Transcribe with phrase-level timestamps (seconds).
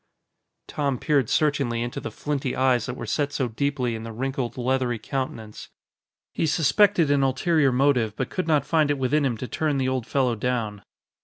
[0.67, 4.57] Tom peered searchingly into the flinty eyes that were set so deeply in the wrinkled,
[4.57, 5.69] leathery countenance.
[6.33, 9.87] He suspected an ulterior motive, but could not find it within him to turn the
[9.89, 10.81] old fellow down.